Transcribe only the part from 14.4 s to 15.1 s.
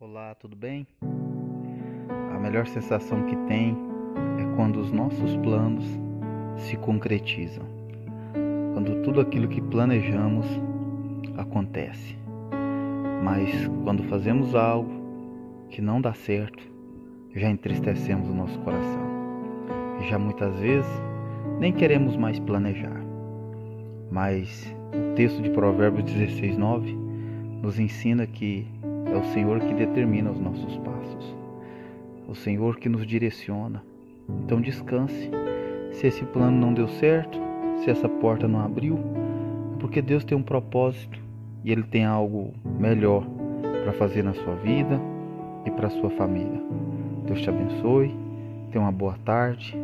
algo